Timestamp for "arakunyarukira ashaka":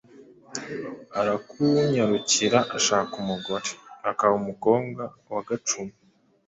1.19-3.13